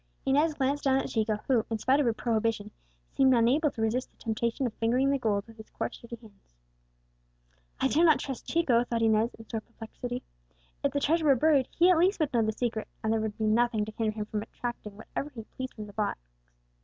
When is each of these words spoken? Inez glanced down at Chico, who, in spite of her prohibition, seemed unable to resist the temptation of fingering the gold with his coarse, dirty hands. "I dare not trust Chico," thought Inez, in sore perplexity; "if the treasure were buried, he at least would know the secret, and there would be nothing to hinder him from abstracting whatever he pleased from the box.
Inez 0.25 0.55
glanced 0.55 0.83
down 0.83 0.97
at 0.97 1.09
Chico, 1.09 1.37
who, 1.47 1.63
in 1.69 1.77
spite 1.77 1.99
of 1.99 2.07
her 2.07 2.13
prohibition, 2.15 2.71
seemed 3.11 3.35
unable 3.35 3.69
to 3.69 3.83
resist 3.83 4.09
the 4.09 4.17
temptation 4.17 4.65
of 4.65 4.73
fingering 4.73 5.11
the 5.11 5.19
gold 5.19 5.45
with 5.45 5.57
his 5.57 5.69
coarse, 5.69 5.99
dirty 5.99 6.15
hands. 6.15 6.55
"I 7.79 7.87
dare 7.87 8.03
not 8.03 8.17
trust 8.19 8.47
Chico," 8.47 8.83
thought 8.83 9.03
Inez, 9.03 9.35
in 9.35 9.47
sore 9.47 9.61
perplexity; 9.61 10.23
"if 10.83 10.91
the 10.91 10.99
treasure 10.99 11.25
were 11.25 11.35
buried, 11.35 11.67
he 11.69 11.91
at 11.91 11.99
least 11.99 12.19
would 12.19 12.33
know 12.33 12.41
the 12.41 12.51
secret, 12.51 12.87
and 13.03 13.13
there 13.13 13.21
would 13.21 13.37
be 13.37 13.43
nothing 13.43 13.85
to 13.85 13.91
hinder 13.95 14.15
him 14.15 14.25
from 14.25 14.41
abstracting 14.41 14.97
whatever 14.97 15.29
he 15.29 15.43
pleased 15.43 15.75
from 15.75 15.85
the 15.85 15.93
box. 15.93 16.19